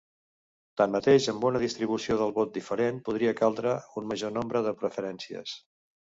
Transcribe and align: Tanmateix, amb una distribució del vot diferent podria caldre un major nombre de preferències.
Tanmateix, 0.81 1.25
amb 1.33 1.43
una 1.49 1.59
distribució 1.63 2.15
del 2.21 2.33
vot 2.37 2.55
diferent 2.55 2.97
podria 3.09 3.33
caldre 3.41 3.75
un 4.01 4.09
major 4.13 4.33
nombre 4.39 4.63
de 4.69 4.73
preferències. 4.81 5.53